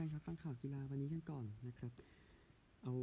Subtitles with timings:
[0.00, 1.92] ท่านครับฟังข่าวกีฬาวันนี้กันก่อนนะครับ
[2.84, 2.94] เอา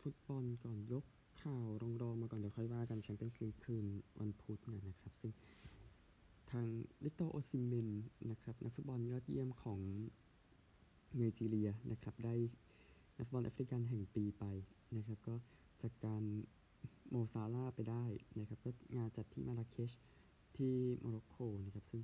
[0.00, 1.04] ฟุตบอลก่อนยก
[1.42, 3.86] ข่าวรองๆมาก่อนเดี๋ยวค่อยว่ากันแชมเปี้ยนส์ลีกคืน
[4.20, 5.32] วันพุธนะนะครับ ซึ่ง
[6.50, 6.66] ทาง
[7.04, 7.88] วิกตอร์โอซิเมน
[8.30, 9.80] นะครับนักฟุตบอลยอดเยี่ยมของ
[11.16, 12.34] ไนจีเรียนะครับได้
[13.18, 14.44] นักฟุตบอลแอฟริกันแห่งปีไป
[14.96, 15.34] นะครับ ก็
[15.82, 16.22] จากการ
[17.10, 18.04] โมซาลาห์ไปได้
[18.38, 19.90] นะครับ ก็งานจัดที่มาราเคช
[20.56, 22.02] ที่โมร็อกโกนะครับ ซึ่ง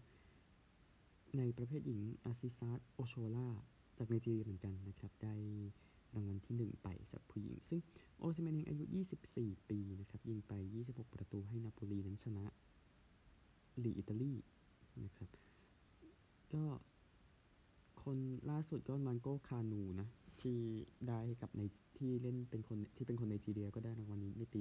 [1.37, 3.49] ในประเภทหญิงอาซิซาตโอโชลา
[3.99, 5.35] จากไนจีเรียเหมือนกันนะครับ ได้
[6.15, 7.81] รางวัลที่ 1 ไปสำหรับผู้หญิง ซึ่ง
[8.19, 8.85] โอซิเมนเองอายุ
[9.29, 10.53] 24 ปีนะครับ ยิงไป
[10.85, 12.45] 26 ประตูให้นาโปลีนั้นชนะ
[13.85, 14.33] ลีอิตาลี
[15.05, 15.31] นะครับ
[16.53, 16.65] ก็
[18.03, 18.19] คน
[18.51, 20.09] ล่าสุดก็มันโกคานูนะ
[20.41, 20.59] ที่
[21.09, 21.63] ได้กับใน
[21.99, 24.59] ที่เล่นเป็นคนที่เป็นคนไนจีเรียก็ได้รางวัลนี้ในปี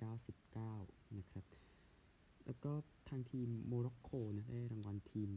[0.00, 1.44] 1999 นะครับ
[2.46, 2.72] แล้วก็
[3.08, 5.30] ทางทีมโมร็อกโกนะได้รางวัลทีม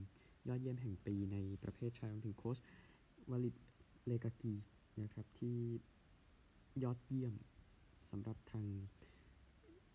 [0.47, 2.57] ยอดเยี่ยมแห่งปีในประเภทชายรวมถึงโค้ช
[3.31, 3.55] วาลิด
[4.07, 4.53] เรกรากี
[5.01, 5.57] นะครับที่
[6.83, 7.33] ยอดเยี่ยม
[8.11, 8.65] สำหรับทาง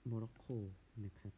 [0.07, 0.45] โมร็อกโก
[1.05, 1.35] นะครับ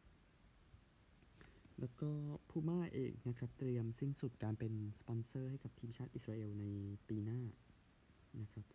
[1.79, 2.11] แล้วก็
[2.49, 6.65] พูม่าเองนะครับ เตรียมสิ้นสุดการเป็นสปอนเซอร์ให้กับทีมชาติอิสราเอลใน
[7.07, 7.41] ปีหน้า
[8.41, 8.65] นะครับ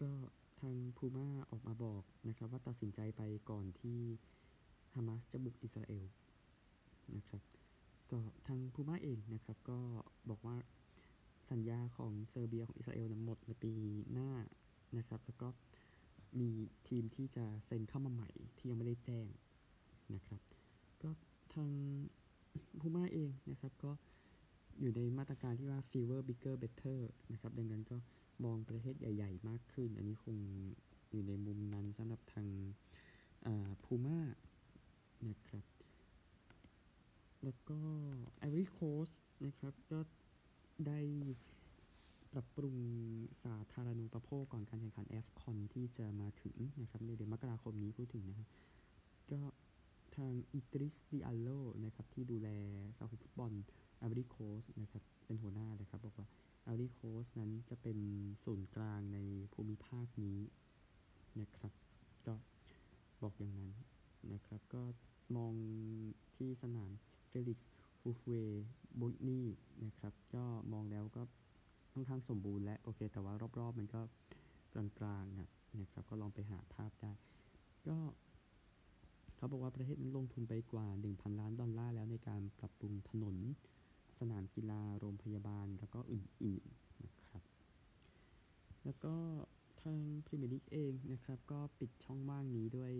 [0.00, 0.10] ก็
[0.60, 3.98] ทางพูม่าออกมาบอกนะครับ ว่าตัดสินใจไปก่อนที่
[4.94, 6.04] ฮามาสจะบุกอิสราเอล
[7.16, 7.42] นะครับ
[8.10, 9.78] ก็ทางพูม่าเองนะครับ ก็
[10.30, 10.56] บอกว่า
[11.50, 13.72] สัญญาของเซอร์เบียของอิสราเอลนะหมดในปี
[14.12, 14.30] หน้า
[14.98, 15.48] นะครับ แล้วก็
[16.40, 16.50] มี
[16.88, 19.28] ทีมที่จะเซ็นเข้ามาใหม่ที่ยังไม่ได้แจ้ง
[20.14, 20.40] นะครับ
[21.02, 21.10] ก็
[21.54, 21.70] ทาง
[22.80, 23.90] พูม่าเองนะครับ ก็
[24.80, 27.00] อยู่ในมาตรการที่ว่า fewer bigger better
[27.32, 27.96] นะครับ ดังนั้นก็
[28.44, 30.36] มองประเทศใหญ่ ๆ มากขึ้น อันนี้คง
[31.10, 32.46] อยู่ในมุมนั้นสำหรับทาง
[33.84, 34.18] พูม่า
[35.28, 35.64] นะครับ
[37.44, 37.80] แล้วก็
[38.46, 39.16] Ivory Coast
[39.46, 39.98] นะครับก็
[40.86, 41.00] ได้
[42.32, 42.76] ปรับปรุง
[43.44, 48.48] สาธารณูปโภคก่อนการแข่งขัน AFCON ที่จะมาถึงนะครับในเดือนมกราคมนี้พูดถึงนะครับ
[49.30, 49.40] ก็
[50.16, 51.48] ทางอิดริสดิอัลโล
[51.84, 52.48] นะครับที่ดูแล
[52.98, 56.28] สมาคมฟุตบอลไอวอรีโคสต์นะครับเป็นหัวหน้านะครับ บอกว่า
[56.66, 57.98] ไอวอรีโคสต์นั้นจะเป็น
[58.44, 59.18] ศูนย์กลางใน
[59.52, 60.38] ภูมิภาคนี้
[61.40, 61.72] นะครับ
[62.26, 62.34] ก็
[63.22, 63.72] บอกอย่างนั้น
[64.32, 64.82] นะครับ ก็
[65.36, 65.54] มอง
[66.36, 66.90] ที่สนาม
[67.28, 67.75] เฟลิกซ์
[68.06, 69.46] ฮูฟูเอต์ บวนญี
[69.84, 71.22] นะครับ ก็มองแล้วก็
[71.92, 74.00] ค่อนข้างสมบูรณ์และโอเค แต่ว่ารอบๆ มันก็
[74.74, 75.50] กลางๆนะ
[75.80, 77.12] นะครับ ก็ลองไปหาภาพได้
[77.88, 77.96] ก็
[79.36, 83.36] เขาบอกว่าประเทศนั้นลงทุนไปกว่า 1,000 ล้านดอลลาร์แล้วในการปรับปรุงถนน
[84.18, 87.42] สนามกีฬาโรงพยาบาลแล้วก็อื่นๆนะครับ
[88.84, 89.14] แล้วก็
[89.82, 92.92] ทางพรีเมียร์ลีกเองนะครับ ก็ปิดช่องว่างนี้ด้วย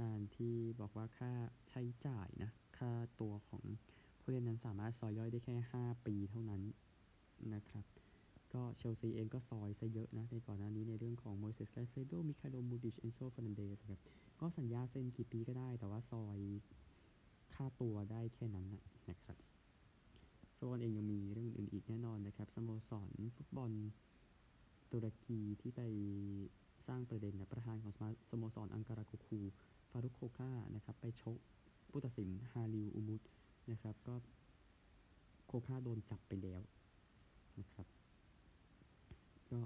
[0.00, 1.32] การที่บอกว่าค่า
[1.68, 2.90] ใช้จ่ายนะ ค่า
[3.20, 3.64] ตัวของ
[4.22, 6.62] ผู้เล่นนั้นสามารถซอยย่อยได้แค่ 5 ปีเท่านั้น
[7.54, 7.84] นะครับ
[8.54, 14.00] ก็เชลซีเองก็ซอยซะเยอะนะ ในก่อนหน้านี้ในเรื่องของโมอิเสสไกเซโดมิไคโลมูดริก เอนโซ เฟร์นันเดซครับ
[14.40, 16.38] ก็สัญญาเซ็นกี่ปีก็ได้ แต่ว่าซอย
[17.54, 19.36] ค่าตัวได้แค่นั้นนะนะครับ
[20.56, 23.70] ฟุตบอลเองยังมีเรื่องอื่นอีกแน่นอนนะครับสโมสรฟุตบอล
[24.92, 25.80] ตุรกีที่ไป
[26.86, 27.92] สร้างประเด็นนะประธานของ
[28.30, 29.38] สโมสรอังการากูคู
[29.90, 31.38] ฟารุค โคคานะครับไปชก
[31.88, 33.20] ผู้ตัดสินฮาลิล อูมุต
[33.70, 34.14] นะครับ ก็
[35.46, 36.60] โคคาโดนจับไปแล้ว
[37.58, 37.86] นะครับ
[39.50, 39.60] ก็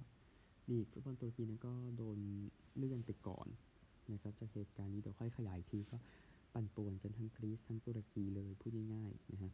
[0.70, 2.18] ลีกฟุตบอลตุรกีนั้นก็โดน
[2.76, 3.46] เลื่อนไปก่อน
[4.12, 5.96] นะครับจากเหตุการณ์นี้เดี๋ยวค่อยขยายทีก็
[6.54, 9.52] ปั่นป่วนกันทั้งกรีซทั้งตุรกีเลยพูดง่ายๆนะฮะ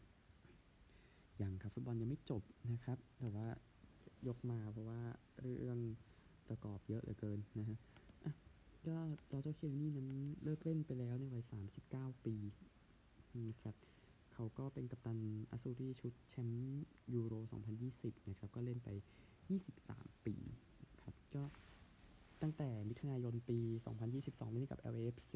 [1.43, 2.43] ยังครับฟุตบอลยังไม่จบ
[2.73, 3.47] นะครับ แต่ว่า
[4.27, 5.01] ยกมาเพราะว่า
[5.41, 5.79] เรื่อง
[6.49, 7.79] ประกอบเยอะเหลือเกินนะฮะ
[8.25, 8.33] อะ
[8.87, 8.97] ก็
[9.31, 10.09] จอร์จเคลนี่นั้น
[10.43, 11.45] เลิกเล่นไปแล้วในวัย
[11.85, 12.35] 39 ปี
[13.49, 13.75] นะครับ
[14.33, 15.19] เขาก็เป็นกัปตัน
[15.51, 16.85] อาซูรีชุดแชมป์
[17.15, 17.35] ยูโร
[17.83, 18.89] 2020 นะครับ ก็เล่นไป
[19.59, 20.35] 23 ปี
[20.83, 21.43] นะครับ ก็
[22.43, 23.59] ตั้งแต่มิถุนายนปี
[24.07, 25.33] 2022 เล่นกับ LAFC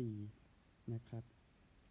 [0.95, 1.25] นะครับ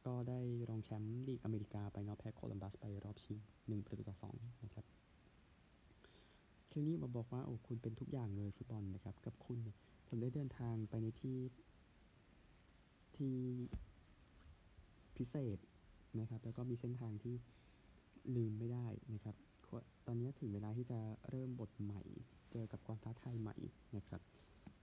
[0.05, 4.85] ก็ได้รองแชมป์ลีกอเมริกาไปนอแพ้โคลัมบัสไปรอบชิง1ประตูต่อ 2 นะครับ
[6.71, 9.59] คิวนี้มาบอกว่าโอ้คุณเป็นทุกอย่างเลยฟุตบอลนะครับ กับคุณ
[10.07, 11.37] ผมได้เดินทางไปในที่
[13.15, 13.35] ที่
[15.17, 15.57] พิเศษ
[16.19, 17.35] นะครับ แล้วก็มีเส้นทางที่
[18.35, 19.35] ลืมไม่ได้นะครับ
[20.05, 22.01] ตอนนี้ถึงเวลาที่จะเริ่มบทใหม่
[22.51, 23.55] เจอกับความท้าทายใหม่
[23.97, 24.21] นะครับ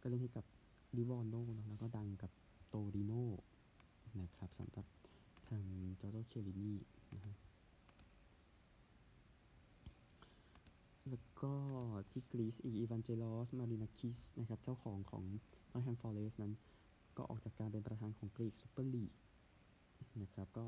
[0.00, 0.44] ก็เล่นให้กับ
[0.96, 1.34] ดิวอนโน
[1.68, 2.30] แล้วก็ดังกับ
[2.68, 3.12] โตริโน
[4.20, 4.86] นะครับสำหรับ
[5.48, 5.64] ทาง
[6.00, 6.72] จอร์โจเคลินี
[7.14, 7.36] นะครับ
[11.08, 11.52] แล้วก็
[12.10, 15.24] ที่กรีซอีกอีวานเจลอส มารินาคิสนะครับ เจ้าของของ
[15.72, 16.52] นอตติงแฮมฟอเรสต์นั้น
[17.16, 19.12] ก็ออกจากการเป็นประธานของกรีกซูเปอร์ลีก
[20.22, 20.64] นะครับ ก็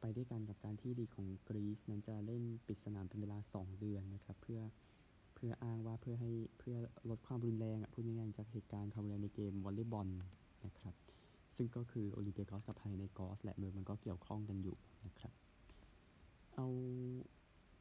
[0.00, 4.60] ไปด้วยกันกับการที่ลีกของกรีซนั้นจะเล่นปิดสนามเป็นเวลา 2 เดือนนะครับ เพื่อ
[5.34, 6.76] เพื่ออ้างว่าเพื่อให้เพื่อ
[7.10, 10.08] ลดความรุนแรงอะพูดง่ายๆจากเหตุการณ์ความรุนแรงในเกมวอลเลย์บอล
[10.66, 10.94] นะครับ
[11.56, 14.76] ซึ่งก็คือโอลิมเปียกอสกับพานาธิไนกอสแหละมือมันก็เกี่ยวข้องกันอยู่
[15.06, 15.32] นะครับ
[16.54, 16.66] เอา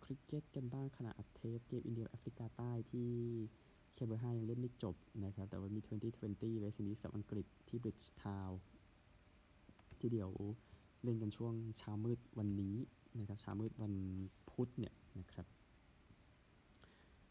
[0.04, 3.10] คริกเก็ตกันบ้างขณะอัดเทปเกมอินเดียแอฟริกาใต้ที่
[3.94, 4.96] เคเบิลห้ายังเล่นไม่จบ
[5.26, 8.60] นะครับ แต่ว่ามี 2020เวสต์อินดีสกับอังกฤษที่บริดจ์ทาวน์
[10.00, 10.30] ที่เดียว
[11.04, 12.76] เล่นกันช่วงเช้ามืดวันนี้
[13.20, 13.94] นะครับเช้ามืดวัน
[14.50, 15.46] พุธเนี่ยนะครับ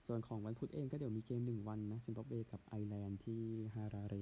[0.06, 3.40] ส่วนของวันพุธเองก็เดี๋ยวมีเกมหนึ่งวันนะซิมบับเวกับไอร์แลนด์ที่
[3.74, 4.16] ฮาราเร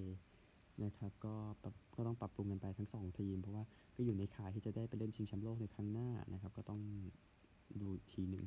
[0.84, 3.64] นะครับก็ปรับก็ต้องปรับปรุงกันไปทั้งสองทีม เพราะว่า
[3.96, 6.80] ก็อยู่ในข่ายที่จะได้ไปเล่นชิงแชมป์โลกในครั้งหน้านะครับ ก็ต้อง
[7.80, 8.44] ดูทีหนึ่ง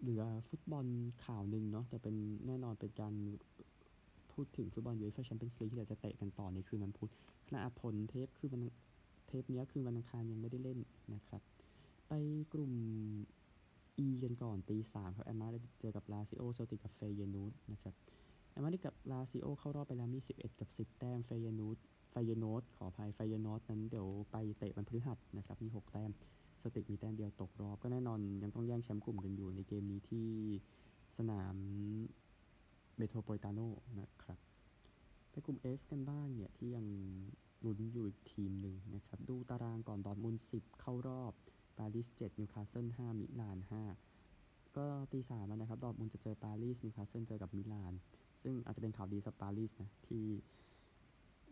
[0.00, 0.86] เหลือฟุตบอล
[1.24, 2.14] ข่าวหนึ่งเนาะแต่เป็น
[2.46, 3.14] แน่นอนเป็นการ
[4.34, 7.10] พูดถึงฟุตบอลยูฟ่าแชมเปี้ยนส์ลีกที่เราจะเตะกันต่อในคืนวันพุธ
[7.46, 8.62] ขณะอัดเทปคือวัน
[9.26, 10.78] เทปนี้คือวันอังคารยังไม่ได้เล่น
[11.14, 11.40] นะครับ
[12.08, 12.12] ไป
[12.52, 12.72] กลุ่ม
[14.06, 17.94] E กันก่อนตีสามครับแอตมาดริดเจอกับลาซิโอเซลติกกับเฟเยนูร์ดนะครับ
[18.50, 21.78] แอตมาดริดกับลาซิโอเข้ารอบไปแล้วมี 11 กับ 10 แต้มเฟเยนูร์ด
[22.10, 26.10] ไฟเยนูร์ดขออภัยไฟเยนูร์ดนั้นเดี๋ยวไปเตะวันพฤหัสนะครับมี 6 แต้ม
[26.62, 30.28] เซลติกมีแต้มเดียวตกรอบ ก็แน่นอนยังต้องแย่งแชมป์กลุ่มกันอยู่ในเกมนี้ที่
[31.16, 31.56] สนาม
[32.96, 33.60] เมโทรโพลิตาโน
[34.00, 34.38] นะครับ
[35.30, 36.86] ไปกลุ่ม F กันบ้างเนี่ย ที่ยัง
[37.64, 41.32] ลุ้นอยู่อีกทีมหนึ่งนะครับ ดูตารางก่อนดอร์ทมุน10 เข้ารอบ
[41.78, 43.58] ปารีส7นิวคาสเซิล5มิลาน
[44.16, 47.92] 5 ก็ตีสามนะครับ ดอร์ทมุนจะเจอปารีสนิวคาสเซิลเจอกับมิลาน
[48.42, 50.24] ซึ่งอาจจะเป็นข่าวดีสำหรับปารีสนะ ที่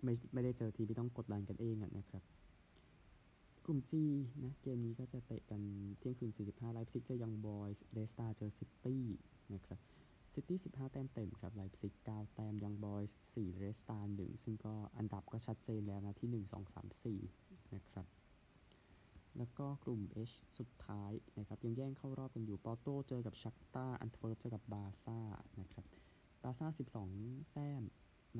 [0.04, 2.22] ไม่ไม่ได้เจอทีมที่ต้องกดดันกันเองนะครับ
[3.64, 3.92] กลุ่ม G
[4.44, 5.62] นะเกมนี้ก็จะเตะกัน
[5.98, 9.04] เที่ยงคืน 45ไลป์ซิกเจอยังบอยส์เรดสตาร์เจอซิตี้
[9.54, 9.78] นะครับ
[10.34, 18.06] ซิตี้ 15 แต้มเต็มครับไลป์ซิก 9 แต้มยังบอยส์4เรดสตาร์1ซึ่งก็อันดับก็ชัดเจนแล้วนะที่ 1 2 3 4 นะครับ
[19.36, 20.00] แล้วก็กลุ่ม
[20.30, 25.18] H สุดท้ายนะครับ ยังแย่งเข้ารอบกันอยู่ ปอโตเจอกับชัคตาร์อันท์เวิร์ปเจอกับบาซ่า
[25.60, 25.84] นะครับ
[26.42, 26.66] บาซ่า
[27.10, 27.82] 12 แต้ม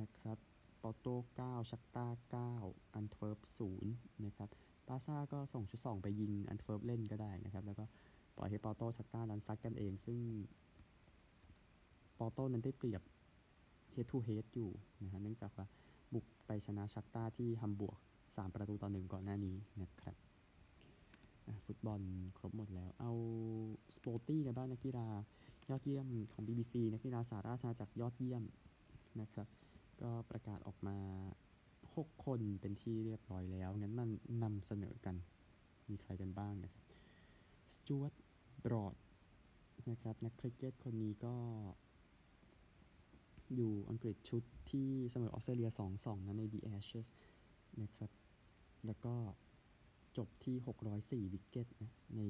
[0.01, 0.39] นะครับ
[0.83, 1.07] ปอโต
[1.41, 2.07] 9ชัคตาร์
[2.51, 3.41] 9อันท์เวิร์ป
[3.83, 4.49] 0นะครับ
[4.89, 7.85] บาซ่าก็ส่งชุด 2 ไปยิงอันท์เวิร์ปเล่นก็ได้นะครับ แล้วก็
[8.37, 10.19] ปล่อยให้ปอโตชัคตาร์นั้นซัดกันเอง ซึ่ง
[12.21, 13.03] ปอโตนั้นได้เปรียบ
[13.95, 14.71] head to head อยู่
[15.03, 15.67] นะฮะเนื่องจากว่า
[16.15, 20.17] บุกไปชนะชัคตาร์ที่ฮัมบวร์ก 3 ประตูต่อหนึ่งก่อนหน้านี้นะครับ
[21.67, 22.01] ฟุตบอล
[22.39, 23.13] ครบหมดแล้ว เอา
[23.95, 25.07] SPOTY กันบ้างนักกีฬา
[25.71, 28.43] ยอดเยี่ยมของ BBC นักกีฬาสหราชอาณาจักรยอดเยี่ยม
[29.21, 29.49] นะครับ
[30.03, 30.97] ก็ประกาศออกมา
[31.63, 34.11] 6 คนเป็นที่เรียบร้อยแล้ว งั้นมัน
[34.43, 35.17] นำเสนอกัน
[35.91, 36.85] มีใครกันบ้างนะครับ
[37.75, 38.13] สจวร์ต
[38.65, 38.95] บรอด
[39.91, 41.35] นะครับ นักคริกเก็ตคนนี้ก็
[43.55, 47.09] อยู่อังกฤษชุดที่เสมอออสเตรเลีย 2-2 นะใน The Ashes
[47.83, 48.11] นะครับ
[48.87, 49.15] แล้วก็
[50.17, 50.57] จบที่
[51.29, 52.23] 604 วิกเก็ตนะใน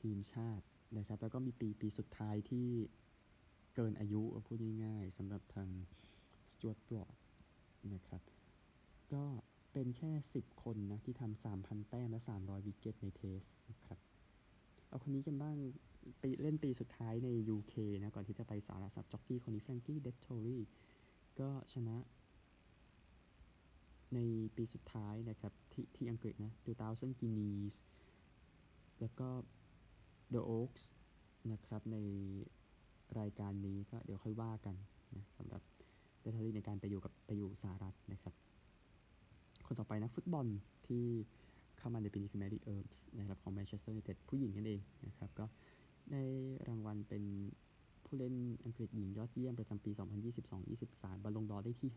[0.00, 0.64] ทีมชาติ
[0.98, 2.68] นะครับ แล้วก็มีปีปีสุดท้ายที่
[3.74, 5.68] เกินอายุพูดง่ายๆสำหรับทาง
[6.50, 7.14] สจวตบรอด
[7.94, 8.22] นะครับ
[9.12, 9.24] ก็
[9.72, 13.98] เป็นแค่ 10 คนนะที่ทำ3,000 แต้มและ 300 วิกเก็ตในเทสนะครับ
[14.88, 15.56] เอาคนนี้กันบ้าง
[16.22, 20.58] ปีเล่นปีสุดท้ายใน UK นะ ก่อนที่จะไปสหรัฐจ็อกกี้คนนี้แฟรงกี้เดตโตรี
[21.40, 21.96] ก็ชนะ
[24.14, 24.18] ใน
[24.56, 26.52] ปีสุดท้ายนะครับ ที่ที่อังกฤษนะ
[26.86, 27.74] 2000 Guineas
[29.00, 29.28] แล้วก็
[30.34, 30.82] The Oaks
[31.52, 31.96] นะครับ ใน
[33.18, 34.76] รายการนี้ก็เดี๋ยวค่อยว่ากัน
[35.16, 35.62] นะสำหรับ
[36.20, 38.34] เดตโตรีในการไปอยู่กับไปอยู่สหรัฐนะครับ
[39.66, 40.46] คนต่อไปนะฟุตบอล
[40.86, 41.04] ที่
[41.78, 45.44] เข้ามาในปีนี้คือแมรี่เอิร์ปส์นะครับของแมนเชสเตอร์ยูไนเต็ดผู้หญิงนั่นเองนะครับก็
[46.10, 46.22] ได้
[46.68, 47.24] รางวัลเป็น
[48.04, 49.90] ผู้เล่นอังกฤษหญิงยอดเยี่ยมประจำปี
[50.56, 51.90] 2022-23 Ballon d'Or ได้ที่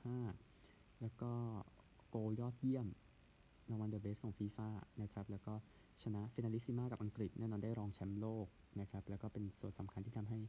[0.48, 1.32] 5 แล้วก็
[2.10, 2.88] โกลยอดเยี่ยม
[3.70, 4.70] รางวัล The Best ของฟีฟ่า
[5.02, 5.54] นะครับ แล้วก็
[6.04, 8.48] ชนะ Finalissima กับอังกฤษแน่นอนได้รองแชมป์โลก
[8.82, 10.40] นะครับ แล้วก็เป็นส่วนสำคัญที่ทำให้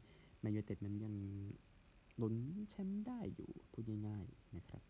[0.40, 1.14] แมนยูไนเต็ดนั้นยัง
[2.20, 2.34] ลุ้น
[2.70, 4.82] แชมป์ได้อยู่ พูดง่ายๆนะครับ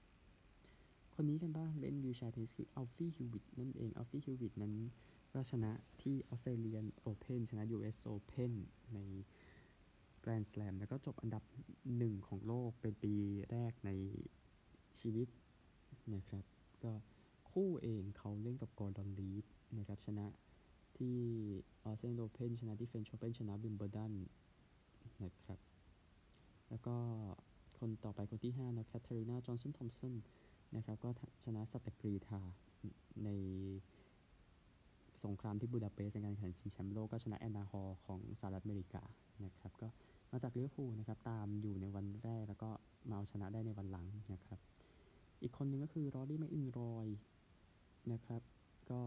[1.15, 4.73] คนนี้กันบ้างเล่น wheelchair เทนนิสคืออัลฟี่ฮิวอิตต์นั่นเองอัลฟี่ฮิวอิตต์นั้น
[5.37, 8.53] ก็ชนะที่ออสเตรเลียนโอเพนชนะ US Open
[8.95, 8.99] ใน
[10.21, 11.43] แกรนด์ส a ลมแล้วก็จบอันดับ
[11.97, 13.15] หนึ่งของโลกเป็นปี
[13.51, 13.91] แรกใน
[15.01, 15.29] ชีวิต
[16.15, 16.45] นะครับ
[16.85, 16.93] ก็
[17.51, 19.47] คู่เองเขาเล่นกับกอร์ดอนรีด
[19.79, 20.27] นะครับ ชนะ
[20.97, 21.17] ที่
[21.85, 24.13] ออสเตรเลียนโอเพนชนะที่เฟรนช์โอเพนชนะวิมเบิลดัน
[25.23, 25.59] นะครับ
[26.69, 26.97] แล้วก็
[27.79, 30.15] คนต่อไปคนที่ 5 นะแคทเธอรีนาจอห์นสันทอมสัน
[30.77, 31.09] นะครับ ก็
[31.45, 32.41] ชนะสัตตกรีฑา
[33.25, 33.31] ใน
[35.25, 39.03] สงครามที่บูดาเปสต์ในการแข่งชิงแชมป์โลกก็ชนะแอนนาฮอลของสหรัฐอเมริกา
[39.45, 39.89] นะครับก็
[40.33, 42.71] มาจากลิเวอร์พูลนะครับตามอยู่ในวันแรกแล้วก็
[43.09, 44.59] มาเอาชนะได้ในวันหลังนะครับ
[45.43, 47.07] อีกคนหนึ่งก็คือรอรี่แมคอิลรอย
[48.13, 48.43] นะครับ
[48.91, 49.03] ก็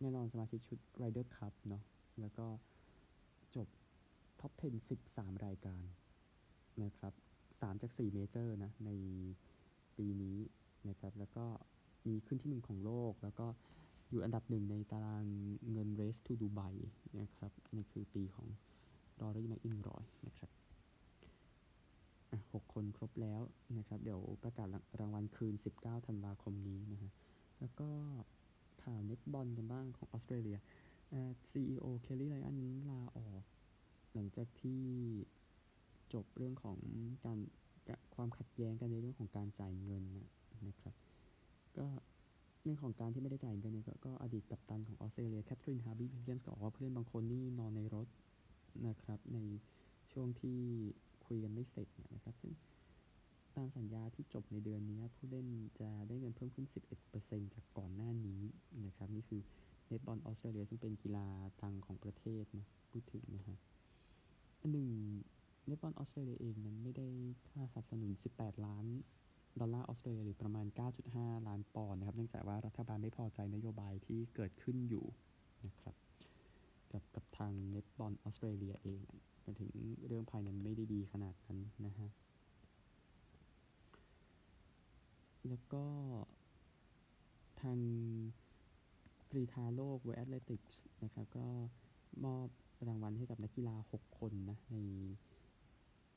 [0.00, 1.82] แน่นอนสมาชิกชุด Ryder Cup เนาะ
[2.20, 2.46] แล้วก็
[3.56, 3.68] จบ
[4.40, 5.84] top 10 13 รายการ
[6.82, 7.12] นะครับ
[7.48, 8.90] 3จาก 4 เมเจอร์นะใน
[9.96, 10.38] ปีนี้
[10.88, 11.44] นะครับแล้วก็
[12.08, 13.46] มีขึ้นที่หนึ่งของโลกแล้วก็
[14.12, 15.26] อยู่อันดับหนึ่งในตาราง
[15.70, 16.74] เงิน Race to Dubai
[17.20, 18.48] นะครับนี่คือปีของ
[19.20, 20.50] รอรี่แม็กอิลรอยนะครับ
[22.52, 23.42] หกคนครบแล้ว
[23.78, 24.68] นะครับ เดี๋ยวประกาศ
[25.00, 27.12] รางวัลคืน 19 ธันวาคมนี้นะฮะ
[27.58, 27.88] แล้วก็
[28.82, 30.58] ข่าวเน็ตบอลกันบ้างของออสเตรเลีย
[31.10, 32.58] เอ่อ CEO เคลลี่ไรอัน
[32.90, 33.42] ลาออก
[34.14, 34.82] หลังจากที่
[36.12, 36.78] จบเรื่องของ
[37.24, 37.38] การ
[38.14, 40.28] ความขัดแย้งกันในเรื่องของการจ่ายเงินนะ
[40.68, 40.94] นะครับ
[41.78, 41.86] ก็
[42.62, 48.06] เรื่องของการที่ไม่ได้จ่ายเงินเนี่ยก็ก็อดีตกัปตันของออสเตรเลียแคทรินฮาร์บี้วิลเลียมส์ก็บอกว่าผู้เล่นบางคนนี่นอนในรถ
[48.86, 49.38] นะครับ ใน
[50.12, 50.58] ช่วงที่
[51.26, 52.52] คุยกันไม่เสร็จเนี่ยนะครับ ซึ่ง
[53.56, 55.46] ตามสัญญาที่จบในเดือนนี้ผู้เล่น
[55.80, 56.66] จะได้เงินเพิ่มขึ้น
[57.10, 58.40] 11%จากก่อนหน้านี้
[58.86, 59.40] นะครับ นี่คือ
[59.86, 61.26] เนตบอลออสเตรเลียซึ่งเป็นกีฬา
[61.62, 63.58] ดังของประเทศนะพูดถึงนะฮะ
[64.60, 64.88] อันหนึ่ง
[65.66, 67.08] เนตบอลออสเตรเลียเองนั้นไม่ได้
[67.48, 68.86] ค่าสนับสนุน 18 ล้าน
[69.60, 70.66] ดอลลาร์ออสเตรเลียหรือประมาณ
[71.06, 75.06] 9.5 ล้านปอนด์นะครับ เนื่องจากว่ารัฐบาลไม่พอใจนโยบายที่เกิดขึ้นอยู่
[75.66, 75.94] นะครับ
[76.92, 79.02] กับกับทางเน็ตบอลออสเตรเลียเอง
[79.44, 79.72] มาถึง
[80.06, 82.08] เรื่องภายในไม่ได้ดีขนาดนั้นนะฮะ
[85.48, 85.84] แล้วก็
[87.60, 87.78] ทาง
[89.30, 91.46] กรีธาโลก World Athletics นะครับ ก็
[92.24, 92.48] มอบ
[92.88, 94.76] รางวัลให้กับนักกีฬา 6 คนนะ ใน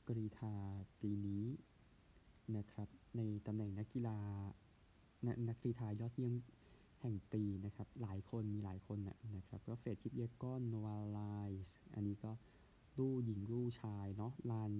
[0.08, 0.54] กรีธา
[1.00, 1.44] ปีนี้
[2.56, 4.18] นะครับ ในตำแหน่งนักกีฬา
[5.26, 6.34] นนักกรีธายอดเยี่ยม
[7.00, 11.20] แห่งปีนะครับ หลายคนมีหลายคนนะนะครับ ก็เฟรดคิปเยกอนโนวาไล
[11.66, 12.30] ส์อันนี้ก็
[12.98, 14.72] ลู่หญิงลู่ชายเนาะลาน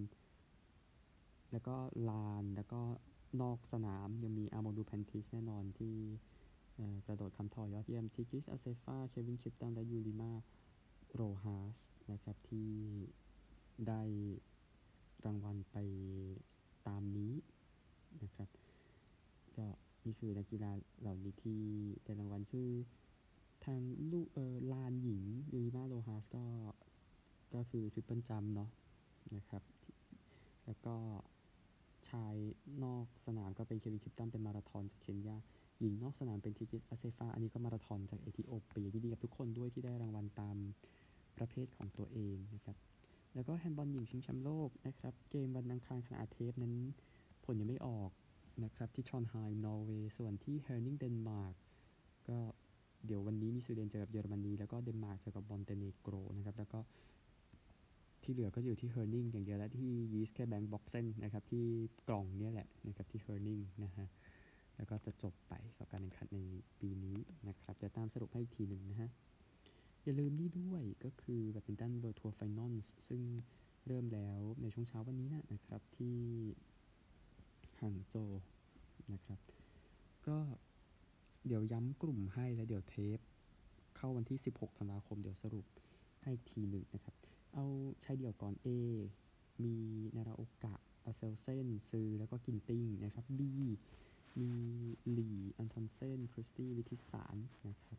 [1.53, 1.77] แล้วก็
[2.11, 2.81] ลานแล้วก็
[3.43, 5.95] นอกสนามยังมีอาร์โมดูแพนติสแน่นอนที่
[7.07, 10.33] กระโดดคำถอยยอดเยี่ยมทิกิสอาเซฟาเควินคิปตันและยูริมา
[11.13, 11.79] โรฮาส
[12.13, 12.71] นะครับที่
[13.89, 14.03] ได้
[15.25, 15.77] รางวัลไป
[16.87, 17.33] ตามนี้
[18.25, 18.49] นะครับ
[19.57, 19.67] ก็
[20.05, 20.71] นี่คือนักกีฬา
[21.01, 21.61] เหล่านี้ที่
[22.05, 22.71] ได้รางวัลคือ
[23.65, 23.81] ทาง
[24.13, 26.45] ลู่เออลานหญิงยูลิมาร์โรฮาสก็
[27.55, 28.71] ก็คือ triple jump เนาะ
[29.37, 29.63] นะครับ
[30.67, 30.95] แล้วก็
[32.09, 32.35] ชาย
[32.85, 35.37] นอกสนามก็เป็นเคลวินคิปตัมเป็นมาราธอนจากเคนยา
[35.81, 40.57] หญิงนอกสนามเป็นทิกิสอาเซฟา อันนี้ก็มาราธอนจากเอธิโอเปียยินดีกับทุกคนด้วยที่ได้รางวัลตาม
[41.39, 42.77] ประเภทของตัวเองนะครับ
[43.35, 46.75] แล้วก็แฮนด์บอลหญิงชิงแชมป์โลกนะครับ เกมวันอังคารขณะอัดเทปนั้น
[47.47, 48.11] ผลยังไม่ออก
[48.65, 51.55] นะครับที่ทรอนไฮม์นอร์เวย์ส่วนที่เฮอร์นิงเดนมาร์ก
[52.29, 52.39] ก็
[53.07, 56.79] เดี๋ยววันนี้มีสวีเดนเจอกับเยอรมนีแล้วก็เดนมาร์กเจอกับมอนเตเนโกรนะครับแล้วก็
[58.23, 61.65] ที่เหลือก็อยู่ที่เฮอร์นิงอย่างเดียวและที่ Jyske Bank Boxen นะครับที่
[62.09, 64.07] กล่องเนี่ยแหละนะครับที่เฮอร์นิงนะฮะ
[64.77, 66.41] แล้วก็จะจบไปกับการแข่งขันใน
[66.81, 69.11] ปีนี้นะครับเดี๋ยวตามสรุปให้อีกทีหนึ่งนะฮะ
[70.05, 72.75] อย่าลืมนี่ด้วยก็คือแบดมินตัน World Tour Final
[73.09, 73.23] ซึ่ง
[73.87, 76.17] เริ่มแล้วในช่วงเช้าวันนี้นะนะครับที่
[77.81, 78.17] ห่างโจ
[79.13, 79.41] นะครับ
[80.27, 80.39] ก็
[81.47, 83.19] เดี๋ยวย้ำกลุ่มให้แล้วเดี๋ยวเทป
[83.97, 85.67] เข้าวันที่ 16ธันวาคม เดี๋ยวสรุป
[86.23, 87.15] ให้ทีหนึ่งนะครับ
[87.55, 87.65] เอา
[88.05, 88.69] ชายเดี่ยวก่อน A
[89.65, 89.75] มี
[90.17, 93.41] นาราโอกะอาเซลเซนซือแล้วก็กินติ้งนะครับ B
[94.41, 94.53] มี
[95.13, 97.37] หลีอันทอนเซนคริสตี้วิทิสาร
[97.69, 97.99] นะครับ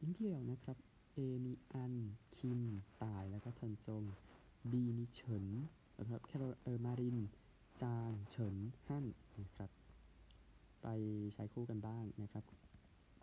[0.00, 0.76] ยิงเดียวนะครับ
[1.14, 1.94] A มีอัน
[2.36, 2.60] คิม
[3.02, 4.02] ตายแล้วก็ทินจง
[4.70, 5.46] B มีเฉิน
[5.98, 7.18] นะครับแคโรเออมาริน
[7.82, 9.04] จางเฉินฮั่น
[9.42, 9.70] นะครับ
[10.82, 10.86] ไป
[11.34, 12.44] ใช้คู่กันบ้างนะครับ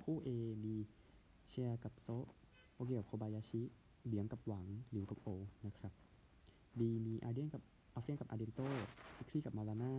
[0.02, 0.30] คู่ A
[0.66, 0.76] มี
[1.48, 2.08] เชียร์กับโซ
[2.74, 3.62] โอเกียวโคบายาชิ
[4.08, 5.28] เบียงกับหวังหลิวกับโอ
[5.66, 5.94] นะครับ
[6.78, 7.64] B มีอาเดียนกับ
[7.94, 8.62] อาเฟียนกับอาเดนโต
[9.16, 9.94] ฟิคลี่กับมาลาน่า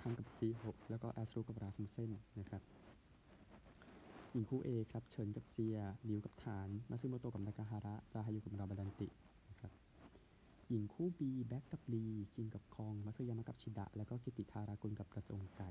[0.00, 2.10] คังกับซีหกแล้วก็แอสรูกับราสมุเซน
[2.40, 2.62] นะครับ
[4.32, 5.76] หญิงคู่ A ครับเฉินกับเจีย
[6.08, 9.08] ริวกับฐาน มาซึโมโตกับนากาฮาระ ราฮายุกับราบาดันติ
[10.70, 15.62] หญิงคู่ B แบ็กกับลีคิมกับคอง มัสยามะกับชิดะ แล้วก็กิติธารากุลกับกระจงใจ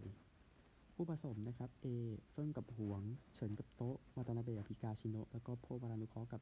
[0.94, 1.88] คู่ผสมนะครับ A
[2.32, 3.02] เฟิ่งกับหวง
[3.34, 6.42] เฉินกับโตะวัตนาเบะพิกาชิโนะแล้วก็โพวารานุเคราะห์กับ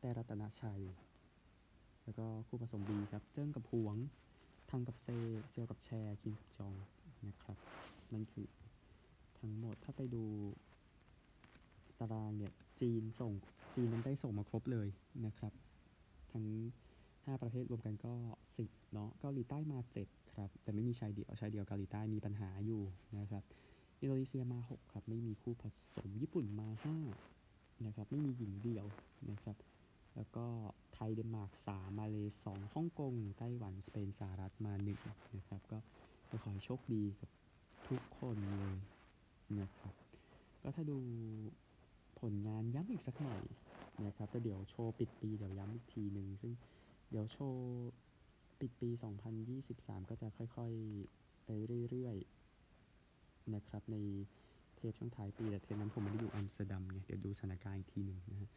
[0.00, 0.82] แต่รัตนาชัย
[2.04, 3.96] แล้วก็คู่ผสม B ครับ เจิ้งกับหวง
[4.70, 5.06] ทังกับเซ
[5.48, 6.74] เซียวกับแชร์คิมกับจอง
[7.26, 7.58] นะครับ
[8.12, 8.46] นั่นคือ
[9.38, 10.24] ทั้งหมดถ้าไปดู
[12.00, 13.32] ตารางเนี่ยจีนส่ง
[13.74, 14.88] จีนนั้นได้ส่งมาครบเลย
[15.26, 15.52] นะครับ
[16.32, 16.44] ทั้ง
[17.26, 18.14] 5 ประเทศรวมกันก็
[18.54, 22.82] 10 เนาะเกาหลีใต้มา 7 ครับ แต่ไม่มีชายเดี่ยวชายเดี่ยวเกาหลีใต้มีปัญหาอยู่
[23.18, 23.42] นะครับ
[24.00, 25.64] อินโดนีเซียมา 6 ครับ ไม่มีคู่ผ
[25.94, 26.68] สมญี่ปุ่นมา
[27.26, 28.86] 5 นะครับ ไม่มีหญิงเดี่ยว
[29.30, 29.56] นะครับ
[30.16, 30.46] แล้วก็
[30.94, 35.78] ไทยเดนมาร์ก3มาเลสองฮ่องกงไต้หวันสเปนสหรัฐมา 1 นะครับ ก็
[36.42, 37.30] ขอให้โชคดีกับ
[37.88, 38.76] ทุกคนเลย
[39.60, 39.94] นะครับ
[40.62, 40.98] ก็ถ้าดู
[42.20, 43.42] ผลงานย้ำอีกสักหน่อย
[44.06, 46.52] นะครับแต่เเดี๋ยวโชว์ปิดปีเดี๋ยวย้ำอีกทีหนึ่งซึ่ง
[47.14, 47.92] ดี๋ยวโชว์
[48.60, 48.90] ปิดปี
[49.50, 51.50] 2023 ก็จะค่อยๆไป
[51.90, 53.96] เรื่อยๆนะครับ ใน
[54.76, 58.50] เทปช่วงท้ายปีแต่เทปนั้นผมไม่ได้อยู่อัมสเตอร์ดัมไงเดี๋ยวดูสถานการณ์อีกทีหนึ่งนะฮะ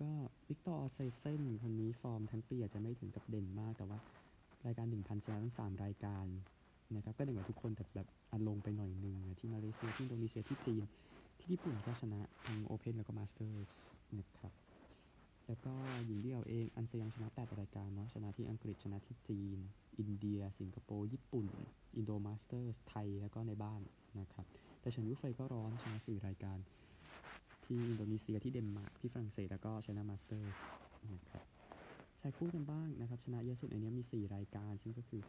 [0.00, 0.10] ก็
[0.48, 3.98] วิกเตอร์แอ็กเซลเซนคนนี้ฟอร์มทั้งปีอาจจะไม่ถึงกับเด่นมาก แต่ว่า
[4.66, 6.26] รายการ 1,000ชนะทั้ง 3 รายการ
[6.96, 10.82] นะครับก็เด่นกว่าทุกคนแต่แบบอันลงไปหน่อยหนึ่งนะที่มาเลเซียที่อินโดนีเซียที่จีน
[11.38, 13.72] ที่ญี่ปุ่นก็ชนะทั้งโอเพนแล้วก็มาสเตอร์ส
[14.18, 14.52] นะครับ
[15.50, 15.74] แล้วก็
[16.06, 19.58] หญิงเดี่ยวเองอันเซยังชนะ8รายการเนาะชนะที่อังกฤษชนะที่จีน
[19.98, 21.46] อินเดีย สิงคโปร์ ญี่ปุ่น
[21.96, 23.80] อินโดมาสเตอร์สไทย แล้วก็ในบ้าน
[24.20, 24.46] นะครับ
[24.80, 26.58] แต่เฉินยูเฟยก็ร้อนชนะ4รายการ
[27.64, 30.60] ที่อินโดนีเซียที่เดนมาร์กที่ฝรั่งเศสแล้วก็ชนะมาสเตอร์ส
[31.14, 31.42] นะครับ
[32.20, 35.22] ชายคู่กันบ้างนะครับ ชนะเยอะสุดในนี้มี 4 รายการ ซึ่งก็คือ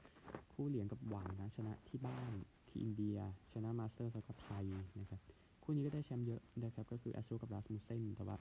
[0.54, 2.32] คู่เหลียงกับหวังนะชนะที่บ้าน
[2.70, 3.18] ที่อินเดีย
[3.52, 4.66] ชนะมาสเตอร์สแล้วก็ไทย
[5.00, 5.22] นะครับ
[5.64, 8.38] คู่นี้ก็ได้แชมป์เยอะนะครับก็คือแอสทรุปกับรัสมุสเซนแต่ว่า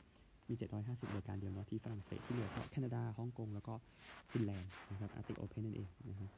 [0.50, 0.54] มี
[0.85, 3.75] 750 รายการเดียวเนาะที่ฝรั่งเศสที่เหลือก็แคนาดาฮ่องกงแล้วก็
[4.30, 6.30] ฟินแลนด์นะครับอาร์ติกโอเพนนั่นเองนะฮะ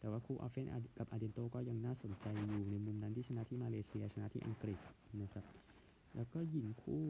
[0.00, 0.66] แต่ว่าคู่อัลเฟียน
[0.98, 4.78] กับอาร์เดียนโตก็ยังน่าสนใจอยู่ในมุมนั้นที่ชนะที่มาเลเซียชนะที่อังกฤษ
[5.22, 5.44] นะครับ
[6.16, 7.04] แล้วก็หญิงคู่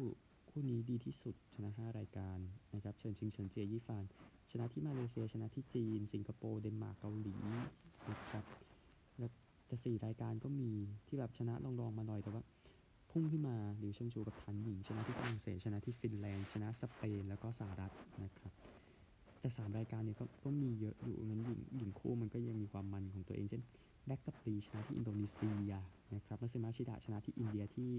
[0.51, 2.39] คู่นี้ดีที่สุดชนะ 5 รายการ
[2.75, 4.05] นะครับเฉินชิงเฉินเจียยี่ฟาน
[4.51, 7.35] ชนะที่มาเลเซียชนะที่จีน สิงคโปร์เดนมาร์กเกาหลี
[8.11, 8.45] นะครับ
[9.19, 9.31] แล้ว
[9.67, 10.71] แต่4รายการก็มี
[11.07, 12.43] ที่แบบชนะรองๆมาหน่อยแต่ว่า
[13.11, 17.93] พุ่งขึ้นมาหลิวเชิงชูกับตันหนิงชนะที่ฝรั่งเศสชนะที่ฟินแลนด์ชนะสเปนแล้วก็สหรัฐ
[18.25, 18.53] นะครับ
[19.41, 23.63] แต่สามรายการเนี่ยก็ก็มีเยอะอยู่งั้นหญิงหญิงคู่มันก็ยังมีความมันของตัวเองเช่น
[24.07, 25.73] แบ็กกับลีชนะที่อินโดนีเซีย
[26.15, 27.91] นะครับมัตสึยามาชิดะชนะที่อินเดียที่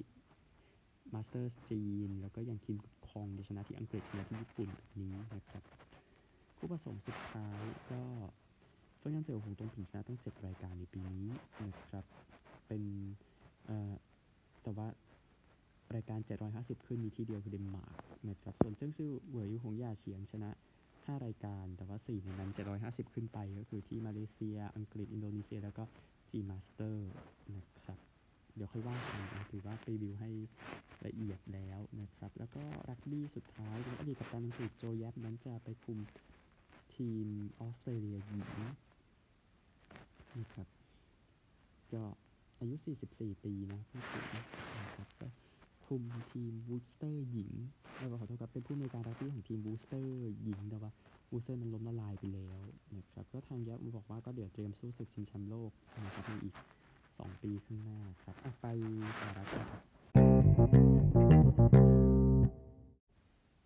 [1.13, 5.63] มาสเตอร์สจีน แล้วก็อย่างคิมคองชนะที่อังกฤษชนะที่ญี่ปุ่นแบบนี้นะครับ
[6.57, 7.61] คู่ผสมสุดท้าย
[7.91, 8.03] ก็
[8.97, 11.27] เฟิงเหยียนเจ๋อหวงตงผิงชนะตั้ง 7 รายการในปีนี้
[11.65, 12.05] นะครับ
[12.67, 12.83] เป็น
[13.65, 13.93] เอ่อ
[14.63, 14.87] แต่ว่า
[15.95, 16.19] รายการ
[16.53, 17.95] 750 ขึ้นมีที่เดียวคือเดนมาร์ก
[18.29, 20.51] นะครับ ส่วนเจิ้งซื่อเหวยหวงหย่าเฉียงชนะ
[20.87, 25.83] 5 รายการ แต่ว่า 4 ในนั้น 750 ขึ้นไปก็คือที่มาเลเซีย อังกฤษ อินโดนีเซีย แล้วก็
[26.29, 27.11] จีนมาสเตอร์
[27.55, 27.97] นะครับ
[28.55, 30.31] เดี๋ยวค่อยว่ากันถือว่ารีวิวให้
[31.05, 35.99] ละเอียดแล้วนะครับ แล้วก็รักบี้สุดท้ายเป็นอดีตกัปตันอังกฤษโจแยปป์นั้นจะไปคุม
[36.95, 37.27] ทีม
[37.59, 38.47] ออสเตรเลียหญิง
[40.39, 40.67] นะครับ
[41.93, 42.03] ก็
[42.59, 42.75] อายุ
[43.09, 44.43] 44 ปีนะพูดถึงนะ
[44.95, 45.27] ครับก็
[45.85, 47.51] คุมทีมวูสเตอร์หญิง
[47.99, 50.91] แล้วก็ขอโทษครับเป็นผู้อำนวยการรักบี้ของทีมวูสเตอร์หญิงแต่ว่า
[51.31, 52.59] วูสเตอร์มันล้มละลายไปแล้ว
[52.97, 55.71] นะครับก็ทางแยปป์บอกว่าก็เดี๋ยวเตรียมสู้ศึกชิงแชมป์โลก
[56.05, 56.55] นะครับในอีก
[56.99, 58.65] 2 ปีข้างหน้าครับไป
[59.19, 59.67] สหรัฐครับ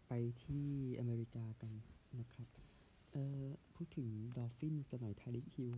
[0.08, 0.68] ไปที่
[1.00, 1.74] อเมริกากัน
[2.20, 2.48] นะครับ
[3.12, 5.74] เอ่อพูดถึงดอลฟินส์กันหน่อยไทริกฮิล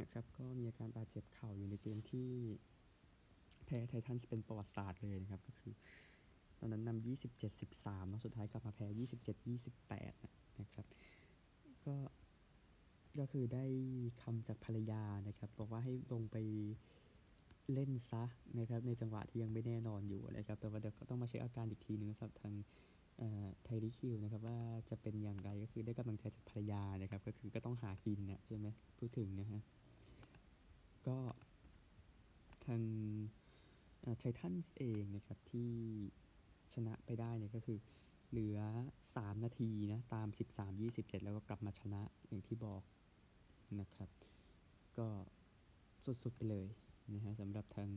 [0.00, 2.28] นะครับ ก็มีอาการบาดเจ็บเข่าอยู่ในเกมที่
[3.66, 5.72] แพ้ไททันเป็นประวัติศาสตร์เลยนะครับ ก็คือ
[6.58, 7.06] ตอนนั้นนำ
[7.50, 8.86] 27-13เนาะสุดท้ายกลับมาแพ้
[9.68, 10.86] 27-28นะครับ
[11.86, 11.96] ก็
[13.18, 13.64] ก็คือได้
[14.22, 16.36] คำจากภรรยานะครับ บอกว่าให้ลงไป
[17.72, 18.24] เล่นซะ
[18.58, 22.54] นะครับ ในจังหวะที่ยังไม่แน่นอนอยู่นะครับ แต่ว่าเดี๋ยวก็ต้องมาเช็คอาการอีกทีนึงสำหรับทาง
[23.62, 24.58] ไทริคิวนะครับว่า
[24.90, 28.66] จะเป็นอย่างไรก็คือได้กำลังใจจากภรรยานะครับ ก็คือก็ต้องหากินนะใช่ไหม
[28.98, 29.60] พูดถึงนะฮะ
[31.08, 31.18] ก็
[32.66, 32.82] ทาง
[34.18, 35.70] ไททันส์เองนะครับที่
[36.74, 37.78] ชนะไปได้เนี่ยก็คือ
[38.30, 38.58] เหลือ
[39.04, 40.28] 3 นาทีนะ ตาม
[40.76, 42.82] 13-27 แล้วก็กลับมาชนะอย่างที่บอก
[43.80, 44.10] นะครับ
[44.98, 45.06] ก็
[46.04, 46.66] สุดๆไปเลย
[47.14, 47.88] นะฮะสำหรับทาง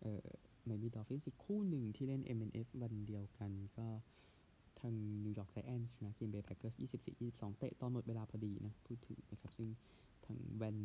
[0.00, 0.28] เอ่อ
[0.64, 3.88] ไมอามี่ดอลฟินส์คู่หนึ่งที่เล่น MNF วันเดียวกันก็
[4.80, 6.74] ทางนิวยอร์กไจแอนท์นะกรีนเบย์แพ็กเกอร์ส
[7.18, 9.68] 24-22เตะตอนหมดเวลาพอดีนะ พูดถึงนะครับ ซึ่ง
[10.26, 10.76] ทางแวน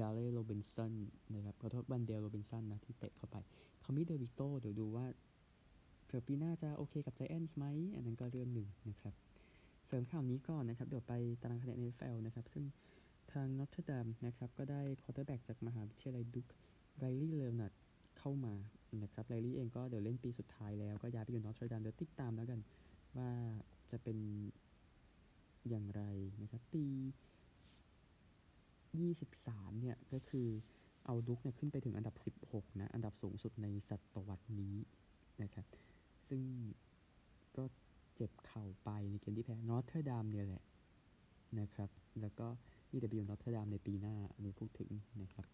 [0.00, 0.92] ดาเล่โรบินสัน
[1.34, 3.36] นะครับขอโทษแวนเดลโรบินสันนะที่เตะเข้าไป
[3.82, 5.06] ทอมมี่เดวิโตเดี๋ยวดูว่า
[6.04, 7.64] เผื่อปีหน้าจะโอเคกับไจแอนท์ไหม
[7.96, 9.14] อันนั้นก็เรื่องหนึ่งนะครับ
[9.86, 12.64] เสริมข่าวนี้ก่อนนะครับ เดี๋ยวไปตารางคะแนน NFL นะครับ ซึ่ง
[13.32, 16.46] ทางนอตเทอร์ดามนะครับ ก็ได้ควอเตอร์แบ็กจากมหาวิทยาลัยดุ๊ก
[16.98, 17.72] ไรลี่เลนเนิร์ด
[18.18, 18.54] เข้ามา
[19.02, 22.60] นะครับไรลี่เองก็เดี๋ยวเล่นปีสุดท้ายแล้ว ก็ย้ายไปอยู่นอตเทอร์ดามเดี๋ยวติดตามแล้วกัน
[23.16, 23.30] ว่า
[23.90, 24.18] จะเป็น
[25.68, 26.02] อย่างไร
[26.42, 26.84] นะครับ ปี
[29.00, 30.48] 23เนี่ยก็คือ
[31.06, 34.76] เอาดุ๊กเนี่ยขึ้นไปถึงอันดับ 16นะอันดับสูงสุดในศตวรรษนี้
[35.42, 35.66] นะครับ
[36.28, 36.42] ซึ่ง
[37.56, 37.64] ก็
[38.16, 40.64] เจ็บเข่าไปในเกมที่แพ้นอตเทอร์ดามเนี่ยแหละ
[41.60, 42.46] นะครับแล้วก็
[42.90, 44.90] นี่จะไปอยู่นอตเทอร์ดามในปีหน้าอันนี้พูดถึง
[45.22, 45.46] นะครับ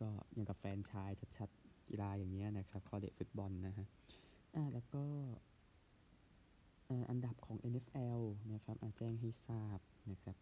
[0.00, 3.86] ก็อย่างกับแฟนชายชัดๆกีฬาอย่างเงี้ยนะครับ college football นะฮะ
[4.54, 5.04] อ่าแล้วก็
[7.10, 8.20] อันดับของ NFL
[8.52, 9.78] นะครับแจ้งให้ทราบ
[10.10, 10.36] นะครับ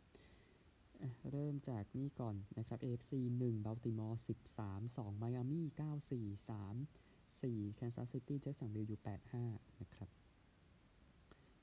[1.30, 4.16] เริ่มจากนี่ก่อนนะครับ AFC 1 Baltimore
[4.56, 9.00] 13 2 Miami 9 4 3 4 Kansas City เจอสังวิลอยู่
[9.40, 10.08] 85 นะครับ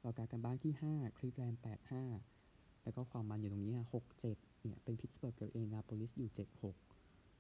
[0.04, 1.58] วากากันบ้านที่5 Cleveland
[2.20, 6.76] 85 แล้วก็ความมันอยู่ตรงนี้ฮะหกเจ็ดเนี่ย เป็นพิตสเบิร์กกับเอนาโปลิสอยู่เจ็ดหก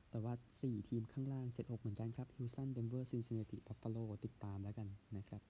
[0.09, 5.41] แต่ว่าสี่ทีมข้างล่างเจ็ดหกเหมือนกันครับฮิวสตันเดนเวอร์ซินซินเนติบัฟฟาโลติดตามแล้วกันนะครับ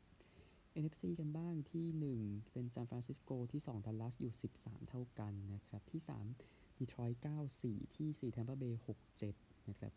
[0.84, 1.86] NFC กันบ้างที่
[2.20, 6.02] 1 เป็นซานฟรานซิสโกที่2ดัลลัสอยู่ 13 เท่ากันนะครับ ที่
[6.42, 7.20] 3ดีทรอยต์
[7.58, 8.82] 94 ที่ 4 แทมเปอร์เบย์
[9.26, 9.94] 67 นะครับ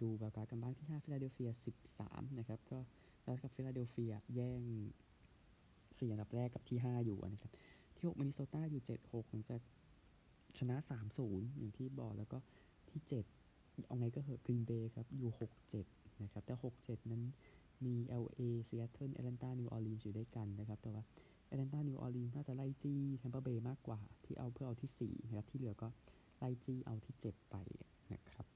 [0.00, 1.50] ดูไวลด์การ์ดกันบ้างที่ 5 ฟิลาเดลเฟีย
[1.94, 2.78] 13 นะครับ ก็
[3.24, 4.62] ดัลลัสกับฟิลาเดลเฟียแย่ง
[5.44, 7.52] 4อันดับแรกกับที่ 5 อยู่นะครับ
[7.96, 9.60] ที่ 6มินนิโซตาอยู่ 76หลังจาก
[10.58, 10.76] ชนะ
[11.16, 12.38] 3-0 อย่างที่บอกแล้วก็
[12.90, 13.00] ที่
[13.44, 15.30] 7 เอาไงก็เหอะกรีนเบย์ครับ อยู่
[15.76, 17.22] 67 นะครับ แต่ 67 นั้น
[17.86, 21.02] มี LA Seattle Atlanta New Orleans อยู่ด้วยกันนะครับ แต่ว่า
[21.52, 25.88] Atlanta New Orleans น่าจะไล่จี้ Tampa Bay มากกว่าที่เอาเพื่อเอาที่ 4 นะครับ ที่เหลือก็
[26.38, 27.56] ไล่จี้เอาที่ 7 ไป
[28.12, 28.46] นะครับ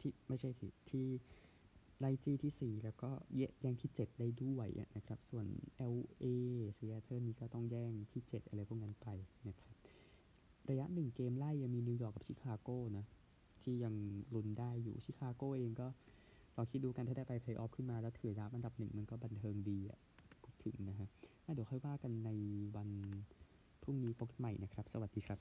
[0.00, 1.06] ที่ไม่ใช่ที่ที่
[2.00, 3.10] ไล่จี้ที่ 4 แล้วก็
[3.60, 5.46] แย่งที่ 7 ได้ด้วยนะครับ ส่วน
[5.94, 6.26] LA
[6.78, 9.08] Seattle นี่ก็ต้องแย่งที่ 7 อะไรพวกนั้นไป
[9.48, 9.74] นะครับ
[10.70, 13.06] ระยะ 1 เกมไล่ยังมีนิวยอร์กกับชิคาโก้นะ
[13.62, 13.94] ที่ยัง
[14.34, 15.88] ลุ้นได้อยู่ชิคาโกเองก็
[16.60, 19.98] ลองคิดดูกันถ้าได้ไปเพลย์ออฟขึ้นมาแล้วถือดราฟต์อันดับหนึ่งมันก็บันเทิงดีอะ
[20.42, 21.08] พูดถึงนะฮะ
[21.54, 22.30] เดี๋ยวค่อยว่ากันใน
[22.76, 22.88] วัน
[23.82, 25.38] พรุ่งนี้พบกันใหม่นะครับ สวัสดีครับ